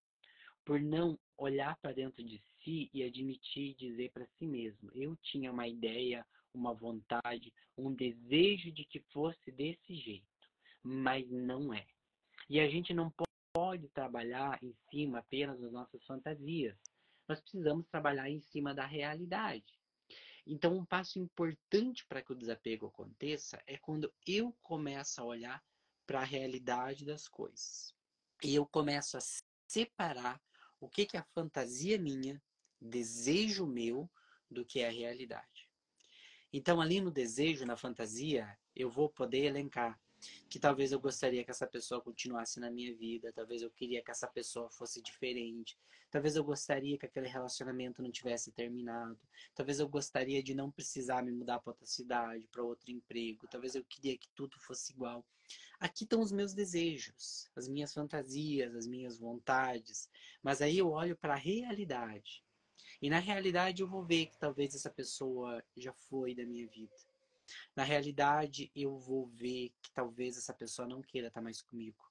[0.65, 5.15] por não olhar para dentro de si e admitir e dizer para si mesmo: eu
[5.17, 10.25] tinha uma ideia, uma vontade, um desejo de que fosse desse jeito,
[10.81, 11.85] mas não é.
[12.49, 13.13] E a gente não
[13.53, 16.75] pode trabalhar em cima apenas das nossas fantasias.
[17.27, 19.77] Nós precisamos trabalhar em cima da realidade.
[20.49, 25.63] Então, um passo importante para que o desapego aconteça é quando eu começo a olhar
[26.05, 27.93] para a realidade das coisas.
[28.41, 29.19] E eu começo a
[29.67, 30.41] separar
[30.79, 32.41] o que, que é a fantasia minha,
[32.79, 34.09] desejo meu,
[34.49, 35.69] do que é a realidade.
[36.53, 39.99] Então, ali no desejo, na fantasia, eu vou poder elencar
[40.49, 44.11] que talvez eu gostaria que essa pessoa continuasse na minha vida, talvez eu queria que
[44.11, 45.77] essa pessoa fosse diferente,
[46.09, 49.19] talvez eu gostaria que aquele relacionamento não tivesse terminado,
[49.53, 53.75] talvez eu gostaria de não precisar me mudar para outra cidade, para outro emprego, talvez
[53.75, 55.25] eu queria que tudo fosse igual.
[55.79, 60.09] Aqui estão os meus desejos, as minhas fantasias, as minhas vontades,
[60.41, 62.43] mas aí eu olho para a realidade.
[62.99, 66.95] E na realidade eu vou ver que talvez essa pessoa já foi da minha vida
[67.75, 72.03] na realidade, eu vou ver que talvez essa pessoa não queira estar mais comigo.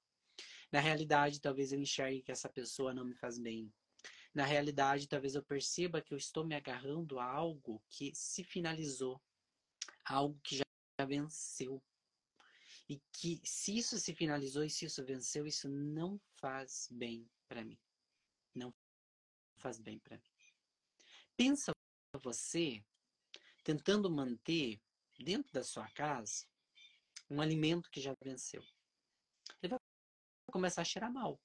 [0.73, 3.73] Na realidade, talvez eu enxergue que essa pessoa não me faz bem.
[4.35, 9.21] Na realidade, talvez eu perceba que eu estou me agarrando a algo que se finalizou,
[10.05, 11.83] algo que já venceu.
[12.89, 17.65] E que se isso se finalizou e se isso venceu, isso não faz bem para
[17.65, 17.79] mim.
[18.55, 18.75] Não
[19.57, 20.31] faz bem para mim.
[21.37, 21.73] Pensa
[22.23, 22.85] você
[23.65, 24.81] tentando manter
[25.25, 26.47] dentro da sua casa
[27.29, 28.63] um alimento que já venceu.
[29.63, 29.79] Ele vai
[30.51, 31.41] começar a cheirar mal.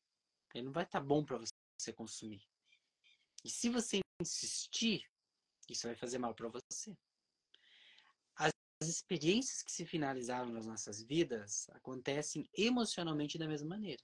[0.54, 2.48] Ele não vai estar tá bom para você consumir.
[3.44, 5.10] E se você insistir,
[5.70, 6.96] isso vai fazer mal para você.
[8.36, 8.54] As
[8.88, 14.04] experiências que se finalizaram nas nossas vidas acontecem emocionalmente da mesma maneira.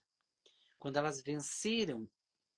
[0.79, 2.09] Quando elas venceram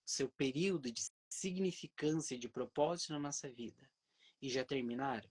[0.05, 3.89] seu período de significância e de propósito na nossa vida
[4.41, 5.29] e já terminaram,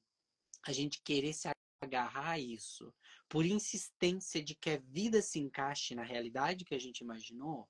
[0.63, 1.49] a gente querer se
[1.89, 2.95] agarrar a isso
[3.29, 7.69] por insistência de que a vida se encaixe na realidade que a gente imaginou,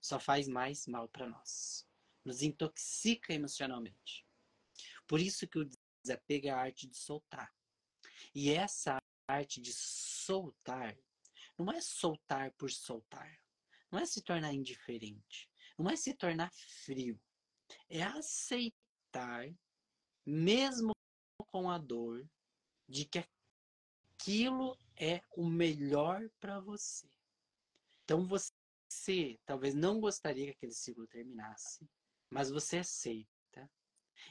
[0.00, 1.86] só faz mais mal para nós.
[2.24, 4.26] Nos intoxica emocionalmente.
[5.06, 5.68] Por isso que o
[6.02, 7.52] desapego é a arte de soltar.
[8.34, 8.98] E essa
[9.28, 10.96] arte de soltar
[11.58, 13.38] não é soltar por soltar.
[13.90, 15.50] Não é se tornar indiferente.
[15.78, 16.50] Não é se tornar
[16.84, 17.20] frio.
[17.88, 19.52] É aceitar,
[20.24, 20.92] mesmo
[21.50, 22.26] com a dor,
[22.88, 23.24] de que
[24.22, 27.08] aquilo é o melhor para você.
[28.04, 31.88] Então você talvez não gostaria que aquele ciclo terminasse,
[32.30, 33.68] mas você aceita.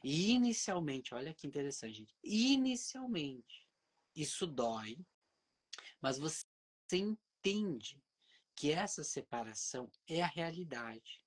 [0.01, 2.15] E inicialmente, olha que interessante, gente.
[2.23, 3.67] Inicialmente,
[4.15, 4.97] isso dói,
[5.99, 6.45] mas você
[6.93, 8.01] entende
[8.55, 11.21] que essa separação é a realidade,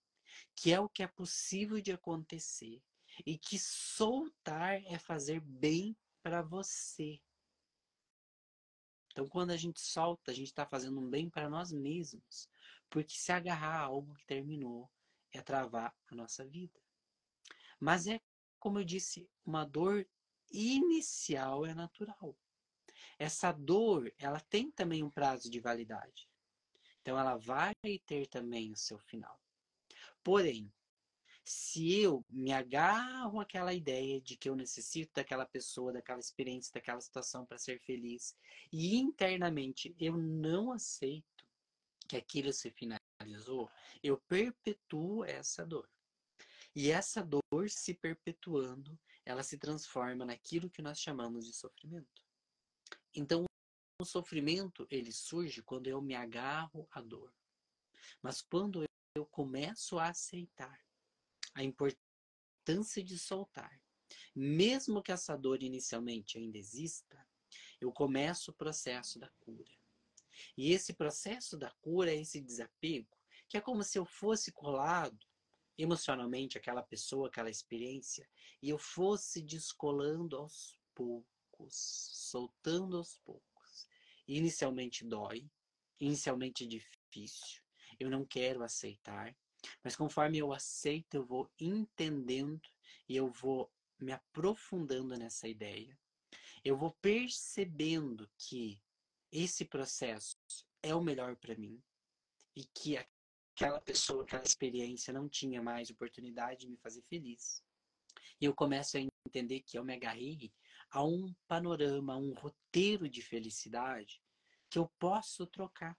[0.57, 2.83] que é o que é possível de acontecer
[3.27, 7.21] e que soltar é fazer bem para você.
[9.15, 12.49] Então, quando a gente solta, a gente está fazendo um bem para nós mesmos.
[12.91, 14.91] Porque se agarrar a algo que terminou
[15.33, 16.83] é travar a nossa vida.
[17.79, 18.21] Mas é,
[18.59, 20.05] como eu disse, uma dor
[20.51, 22.37] inicial é natural.
[23.17, 26.29] Essa dor, ela tem também um prazo de validade.
[27.01, 27.73] Então, ela vai
[28.05, 29.41] ter também o seu final.
[30.25, 30.73] Porém,
[31.45, 37.01] se eu me agarro àquela ideia de que eu necessito daquela pessoa, daquela experiência, daquela
[37.01, 38.35] situação para ser feliz,
[38.73, 41.47] e internamente eu não aceito
[42.09, 43.71] que aquilo se finalizou,
[44.03, 45.89] eu perpetuo essa dor.
[46.75, 52.25] E essa dor se perpetuando, ela se transforma naquilo que nós chamamos de sofrimento.
[53.15, 53.45] Então,
[54.01, 57.33] o sofrimento, ele surge quando eu me agarro à dor.
[58.21, 60.84] Mas quando eu começo a aceitar
[61.55, 63.81] a importância de soltar.
[64.35, 67.27] Mesmo que essa dor inicialmente ainda exista,
[67.81, 69.73] eu começo o processo da cura.
[70.57, 73.17] E esse processo da cura é esse desapego,
[73.49, 75.19] que é como se eu fosse colado
[75.77, 78.29] emocionalmente aquela pessoa, aquela experiência,
[78.63, 81.75] e eu fosse descolando aos poucos,
[82.31, 83.89] soltando aos poucos.
[84.27, 85.51] Inicialmente dói,
[86.01, 87.63] inicialmente difícil,
[87.99, 89.37] eu não quero aceitar,
[89.83, 92.69] mas conforme eu aceito, eu vou entendendo
[93.09, 95.99] e eu vou me aprofundando nessa ideia.
[96.65, 98.81] Eu vou percebendo que
[99.31, 100.37] esse processo
[100.83, 101.83] é o melhor para mim
[102.57, 102.97] e que
[103.55, 107.63] aquela pessoa, aquela experiência não tinha mais oportunidade de me fazer feliz.
[108.41, 110.53] E eu começo a entender que eu me agarrei
[110.91, 114.21] a um panorama, a um roteiro de felicidade
[114.71, 115.97] que eu posso trocar.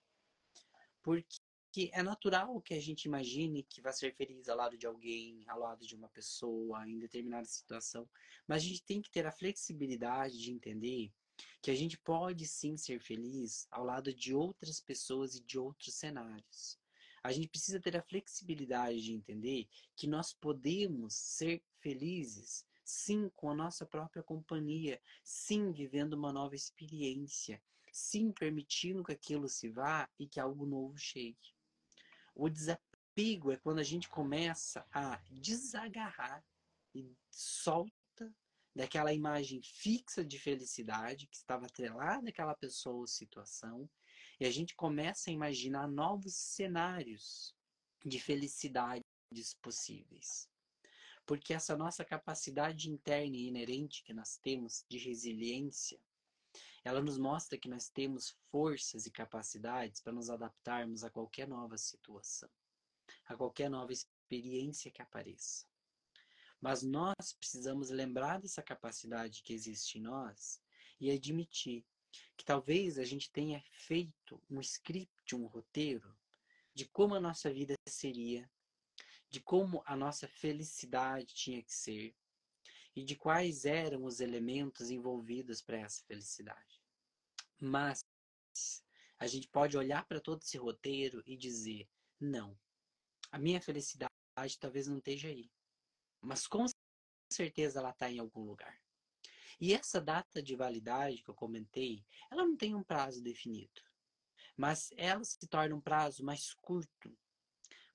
[1.01, 1.37] Porque
[1.75, 5.43] que é natural que a gente imagine que vai ser feliz ao lado de alguém,
[5.45, 8.07] ao lado de uma pessoa, em determinada situação.
[8.47, 11.11] Mas a gente tem que ter a flexibilidade de entender
[11.61, 15.93] que a gente pode sim ser feliz ao lado de outras pessoas e de outros
[15.95, 16.79] cenários.
[17.21, 23.49] A gente precisa ter a flexibilidade de entender que nós podemos ser felizes, sim, com
[23.49, 27.61] a nossa própria companhia, sim, vivendo uma nova experiência,
[27.91, 31.54] sim, permitindo que aquilo se vá e que algo novo chegue.
[32.35, 36.45] O desapego é quando a gente começa a desagarrar
[36.93, 37.93] e solta
[38.75, 43.89] daquela imagem fixa de felicidade que estava atrelada àquela pessoa ou situação,
[44.37, 47.55] e a gente começa a imaginar novos cenários
[48.05, 49.05] de felicidades
[49.61, 50.49] possíveis.
[51.25, 55.99] Porque essa nossa capacidade interna e inerente que nós temos de resiliência,
[56.85, 61.79] ela nos mostra que nós temos forças e capacidades para nos adaptarmos a qualquer nova
[61.79, 62.47] situação,
[63.25, 65.65] a qualquer nova experiência que apareça.
[66.61, 70.61] Mas nós precisamos lembrar dessa capacidade que existe em nós
[70.99, 71.83] e admitir
[72.37, 76.15] que talvez a gente tenha feito um script, um roteiro
[76.71, 78.47] de como a nossa vida seria,
[79.27, 82.15] de como a nossa felicidade tinha que ser,
[82.95, 86.81] e de quais eram os elementos envolvidos para essa felicidade.
[87.59, 88.03] Mas
[89.19, 92.57] a gente pode olhar para todo esse roteiro e dizer: não,
[93.31, 94.09] a minha felicidade
[94.59, 95.51] talvez não esteja aí,
[96.21, 96.65] mas com
[97.31, 98.79] certeza ela está em algum lugar.
[99.59, 103.81] E essa data de validade que eu comentei, ela não tem um prazo definido,
[104.55, 107.17] mas ela se torna um prazo mais curto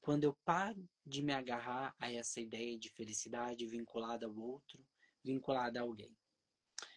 [0.00, 4.84] quando eu paro de me agarrar a essa ideia de felicidade vinculada ao outro,
[5.24, 6.16] vinculada a alguém.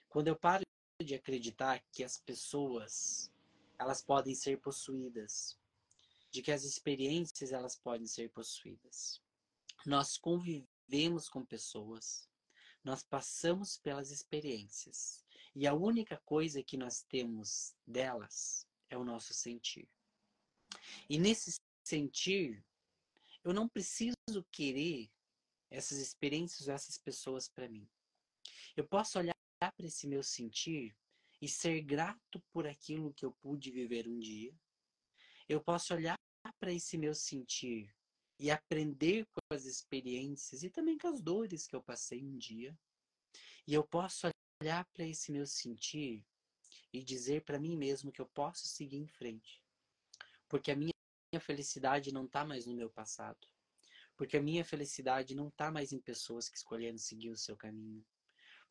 [0.10, 0.64] Quando eu paro
[1.04, 3.32] de acreditar que as pessoas
[3.80, 5.58] elas podem ser possuídas,
[6.32, 9.22] de que as experiências elas podem ser possuídas.
[9.86, 12.30] Nós convivemos com pessoas,
[12.84, 15.24] nós passamos pelas experiências
[15.56, 19.88] E a única coisa que nós temos delas é o nosso sentir.
[21.10, 21.56] E nesse
[21.86, 22.66] sentir,
[23.44, 24.16] eu não preciso
[24.52, 25.12] querer
[25.70, 27.88] essas experiências ou essas pessoas para mim.
[28.76, 30.98] Eu posso olhar para esse meu sentir
[31.40, 34.54] e ser grato por aquilo que eu pude viver um dia.
[35.48, 36.18] Eu posso olhar
[36.60, 37.94] para esse meu sentir
[38.40, 42.78] e aprender com as experiências e também com as dores que eu passei um dia.
[43.68, 44.28] E eu posso
[44.62, 46.26] olhar para esse meu sentir
[46.92, 49.62] e dizer para mim mesmo que eu posso seguir em frente.
[50.50, 50.94] Porque a minha
[51.40, 53.48] felicidade não está mais no meu passado.
[54.16, 58.06] Porque a minha felicidade não está mais em pessoas que escolheram seguir o seu caminho.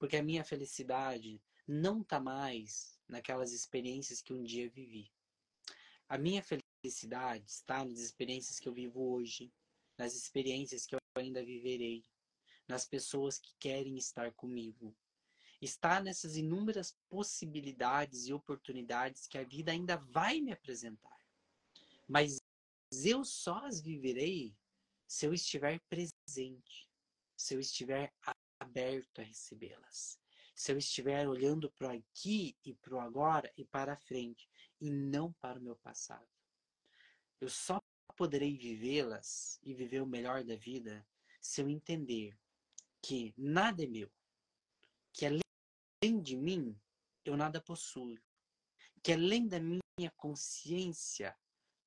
[0.02, 5.08] Porque a minha felicidade não está mais naquelas experiências que um dia vivi.
[6.08, 9.52] A minha felicidade está nas experiências que eu vivo hoje,
[9.96, 12.02] nas experiências que eu ainda viverei,
[12.66, 14.92] nas pessoas que querem estar comigo,
[15.60, 21.20] está nessas inúmeras possibilidades e oportunidades que a vida ainda vai me apresentar.
[22.08, 22.40] Mas
[23.04, 24.52] eu só as viverei
[25.06, 26.88] se eu estiver presente,
[27.36, 28.12] se eu estiver
[28.62, 30.18] aberto a recebê-las,
[30.54, 34.48] se eu estiver olhando para o aqui e para o agora e para a frente,
[34.80, 36.26] e não para o meu passado.
[37.40, 37.80] Eu só
[38.16, 41.06] poderei vivê-las e viver o melhor da vida
[41.40, 42.38] se eu entender
[43.00, 44.10] que nada é meu,
[45.12, 46.78] que além de mim,
[47.24, 48.16] eu nada possuo.
[49.02, 51.36] Que além da minha consciência,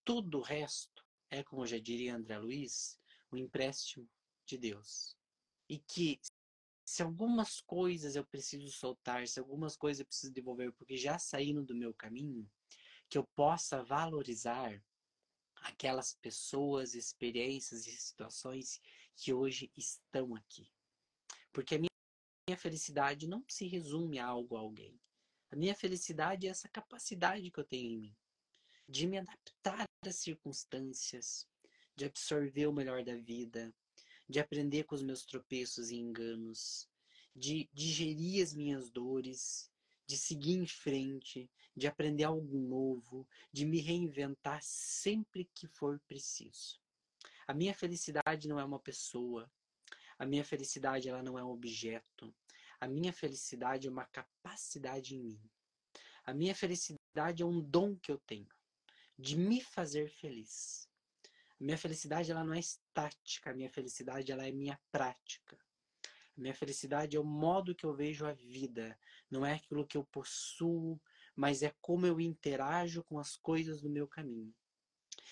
[0.03, 2.99] todo o resto é, como já diria André Luiz,
[3.31, 4.09] um empréstimo
[4.45, 5.17] de Deus.
[5.67, 6.19] E que
[6.85, 11.63] se algumas coisas eu preciso soltar, se algumas coisas eu preciso devolver porque já saíram
[11.63, 12.49] do meu caminho,
[13.09, 14.81] que eu possa valorizar
[15.55, 18.79] aquelas pessoas, experiências e situações
[19.15, 20.71] que hoje estão aqui.
[21.51, 24.99] Porque a minha felicidade não se resume a algo a alguém.
[25.51, 28.15] A minha felicidade é essa capacidade que eu tenho em mim
[28.87, 31.47] de me adaptar às circunstâncias,
[31.95, 33.73] de absorver o melhor da vida,
[34.27, 36.89] de aprender com os meus tropeços e enganos,
[37.35, 39.69] de digerir as minhas dores,
[40.07, 46.79] de seguir em frente, de aprender algo novo, de me reinventar sempre que for preciso.
[47.47, 49.49] A minha felicidade não é uma pessoa,
[50.17, 52.33] a minha felicidade ela não é um objeto.
[52.79, 55.41] A minha felicidade é uma capacidade em mim.
[56.23, 58.47] A minha felicidade é um dom que eu tenho
[59.17, 60.89] de me fazer feliz.
[61.59, 65.57] A minha felicidade ela não é estática, a minha felicidade ela é minha prática.
[66.37, 68.99] A minha felicidade é o modo que eu vejo a vida,
[69.31, 70.99] não é aquilo que eu possuo,
[71.35, 74.53] mas é como eu interajo com as coisas do meu caminho.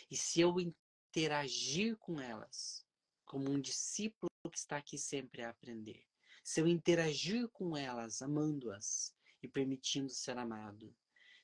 [0.10, 2.86] E se eu interagir com elas
[3.26, 6.06] como um discípulo que está aqui sempre a aprender.
[6.44, 10.96] Se eu interagir com elas, amando-as e permitindo ser amado.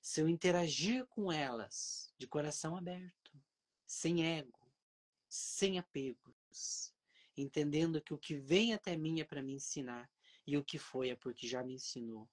[0.01, 3.31] Se eu interagir com elas de coração aberto,
[3.87, 4.58] sem ego,
[5.29, 6.93] sem apegos,
[7.37, 10.09] entendendo que o que vem até mim é para me ensinar
[10.45, 12.27] e o que foi é porque já me ensinou.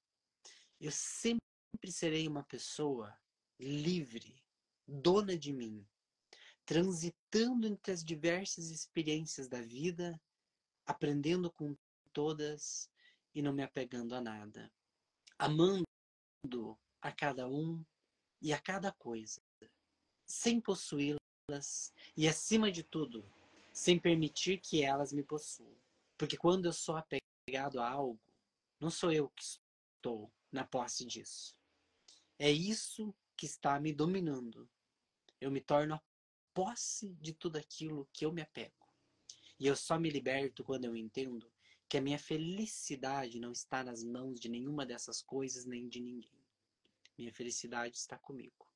[0.81, 1.41] Eu sempre
[1.89, 3.17] serei uma pessoa
[3.61, 4.43] livre,
[4.87, 5.87] dona de mim,
[6.65, 10.21] transitando entre as diversas experiências da vida
[10.87, 11.77] aprendendo com
[12.13, 12.89] todas
[13.35, 14.73] e não me apegando a nada,
[15.39, 15.85] amando
[17.03, 17.85] a cada um
[18.41, 19.43] e a cada coisa,
[20.25, 20.61] sem
[21.47, 23.25] possuí-las e, acima de tudo,
[23.73, 25.75] sem permitir que elas me possuam.
[26.19, 28.21] Porque quando eu sou apegado a algo,
[28.81, 31.57] não sou eu que estou na posse disso.
[32.39, 34.69] É isso que está me dominando.
[35.41, 36.03] Eu me torno a
[36.53, 38.75] posse de tudo aquilo que eu me apego.
[39.59, 41.51] E eu só me liberto quando eu entendo
[41.89, 46.45] que a minha felicidade não está nas mãos de nenhuma dessas coisas nem de ninguém.
[47.17, 48.67] Minha felicidade está comigo.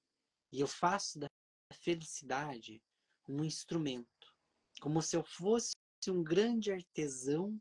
[0.52, 1.30] E eu faço da
[1.74, 2.82] felicidade
[3.28, 4.34] um instrumento,
[4.80, 5.72] como se eu fosse
[6.08, 7.60] um grande artesão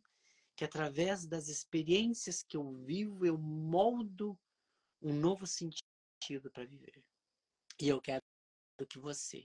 [0.55, 4.38] que através das experiências que eu vivo eu moldo
[5.01, 7.03] um novo sentido para viver.
[7.80, 8.22] E eu quero
[8.89, 9.41] que você,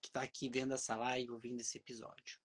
[0.00, 2.40] que está aqui vendo essa live, ouvindo esse episódio,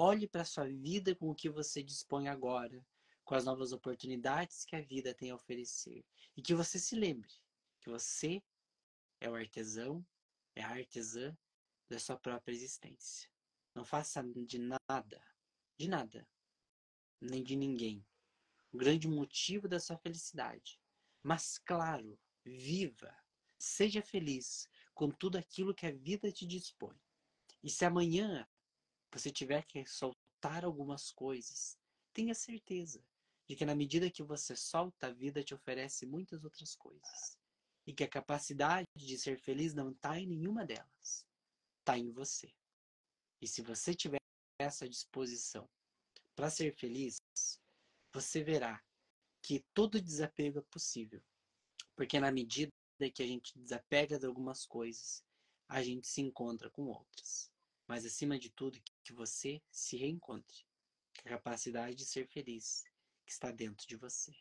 [0.00, 2.86] Olhe para sua vida com o que você dispõe agora,
[3.24, 6.04] com as novas oportunidades que a vida tem a oferecer.
[6.36, 7.28] E que você se lembre
[7.80, 8.40] que você
[9.20, 10.06] é o artesão,
[10.58, 11.36] é a artesã
[11.88, 13.30] da sua própria existência.
[13.74, 15.24] Não faça de nada,
[15.78, 16.28] de nada,
[17.20, 18.04] nem de ninguém,
[18.72, 20.80] o grande motivo da sua felicidade.
[21.22, 23.16] Mas, claro, viva,
[23.56, 27.00] seja feliz com tudo aquilo que a vida te dispõe.
[27.62, 28.46] E se amanhã
[29.12, 31.78] você tiver que soltar algumas coisas,
[32.12, 33.00] tenha certeza
[33.48, 37.37] de que na medida que você solta, a vida te oferece muitas outras coisas.
[37.88, 41.26] E que a capacidade de ser feliz não está em nenhuma delas,
[41.78, 42.52] está em você.
[43.40, 44.20] E se você tiver
[44.60, 45.66] essa disposição
[46.36, 47.16] para ser feliz,
[48.12, 48.84] você verá
[49.40, 51.24] que todo desapego é possível.
[51.96, 52.70] Porque na medida
[53.14, 55.24] que a gente desapega de algumas coisas,
[55.66, 57.50] a gente se encontra com outras.
[57.86, 60.62] Mas acima de tudo, que você se reencontre
[61.24, 62.84] a capacidade de ser feliz
[63.24, 64.36] que está dentro de você.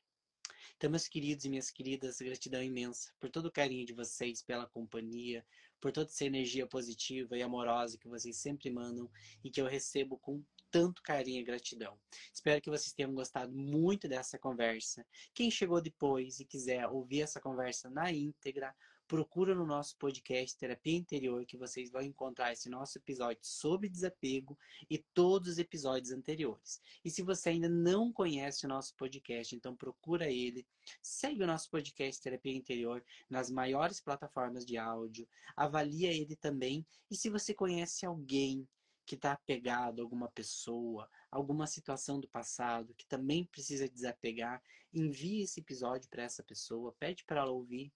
[0.75, 4.67] Então, meus queridos e minhas queridas, gratidão imensa por todo o carinho de vocês, pela
[4.67, 5.45] companhia,
[5.79, 9.09] por toda essa energia positiva e amorosa que vocês sempre mandam
[9.43, 11.97] e que eu recebo com tanto carinho e gratidão.
[12.33, 15.05] Espero que vocês tenham gostado muito dessa conversa.
[15.33, 18.75] Quem chegou depois e quiser ouvir essa conversa na íntegra,
[19.07, 24.57] procura no nosso podcast Terapia Interior que vocês vão encontrar esse nosso episódio sobre desapego
[24.89, 26.81] e todos os episódios anteriores.
[27.05, 30.67] E se você ainda não conhece o nosso podcast, então procura ele,
[31.01, 36.85] segue o nosso podcast Terapia Interior nas maiores plataformas de áudio, avalia ele também.
[37.09, 38.67] E se você conhece alguém
[39.05, 44.61] que está apegado a alguma pessoa, alguma situação do passado que também precisa desapegar,
[44.93, 47.89] envie esse episódio para essa pessoa, pede para ela ouvir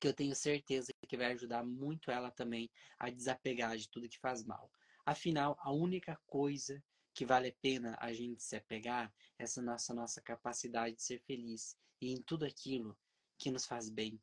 [0.00, 4.18] que eu tenho certeza que vai ajudar muito ela também a desapegar de tudo que
[4.18, 4.72] faz mal.
[5.04, 6.82] Afinal, a única coisa
[7.12, 11.20] que vale a pena a gente se apegar é essa nossa nossa capacidade de ser
[11.20, 12.96] feliz e em tudo aquilo
[13.38, 14.18] que nos faz bem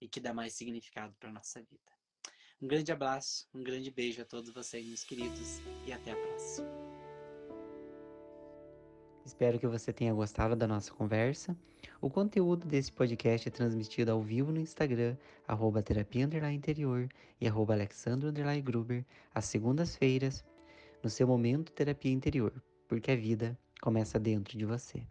[0.00, 1.92] e que dá mais significado para nossa vida.
[2.60, 6.68] Um grande abraço, um grande beijo a todos vocês, meus queridos, e até a próxima.
[9.24, 11.56] Espero que você tenha gostado da nossa conversa.
[12.02, 17.08] O conteúdo desse podcast é transmitido ao vivo no Instagram, arroba terapia interior
[17.40, 17.76] e arroba
[18.60, 20.44] gruber, às segundas-feiras,
[21.00, 22.52] no seu momento terapia interior,
[22.88, 25.06] porque a vida começa dentro de você.